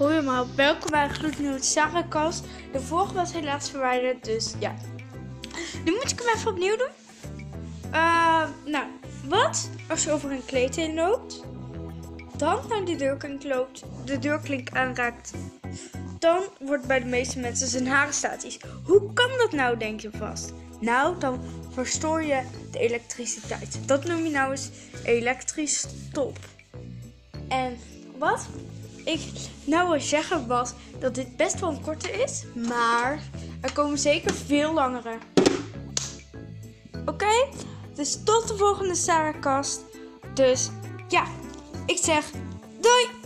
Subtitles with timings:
[0.00, 2.44] allemaal, welkom bij een gloednieuwe Sarahkast.
[2.72, 4.74] De vorige was helaas verwijderd, dus ja.
[5.84, 6.88] Nu moet ik hem even opnieuw doen.
[7.92, 8.86] Uh, nou,
[9.28, 11.44] wat als je over een kleed heen loopt,
[12.36, 15.32] dan naar de deurklink loopt, de deurklink aanraakt,
[16.18, 18.58] dan wordt bij de meeste mensen zijn haren statisch.
[18.84, 20.52] Hoe kan dat nou, denk je vast?
[20.80, 21.40] Nou, dan
[21.70, 23.78] verstoor je de elektriciteit.
[23.86, 24.70] Dat noem je nou eens
[25.04, 26.38] elektrisch stop.
[27.48, 27.78] En
[28.18, 28.48] wat
[29.04, 29.20] ik
[29.64, 33.22] nou wil zeggen was dat dit best wel een korte is, maar
[33.60, 35.18] er komen zeker veel langere.
[37.04, 37.48] Oké,
[37.94, 39.80] dus tot de volgende Sarahcast.
[40.34, 40.70] Dus
[41.08, 41.24] ja,
[41.86, 42.30] ik zeg
[42.80, 43.19] doei!